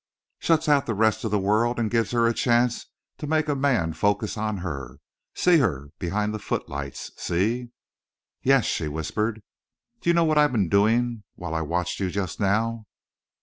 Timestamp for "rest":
0.95-1.23